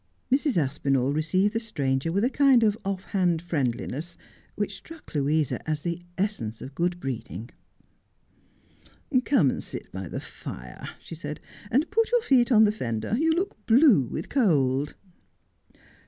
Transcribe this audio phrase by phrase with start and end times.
[0.31, 0.57] Mrs.
[0.57, 4.17] Aspinall received the stranger with a kind of off hand friendliness
[4.55, 7.51] which struck Louisa as the essence of good breeding.'
[9.25, 11.39] Come and sit by the fire,' she said,'
[11.71, 13.15] and put your feet on the fender.
[13.15, 14.95] You look blue with cold.'